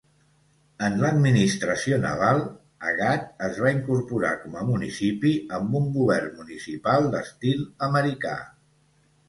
En 0.85 0.95
l'administració 1.01 1.99
naval, 2.05 2.41
Agat 2.93 3.27
es 3.49 3.61
va 3.65 3.75
incorporar 3.75 4.33
com 4.47 4.57
a 4.63 4.65
municipi 4.71 5.37
amb 5.61 5.79
un 5.83 5.87
govern 6.01 6.35
municipal 6.43 7.09
d'estil 7.15 7.65
americà. 7.93 8.37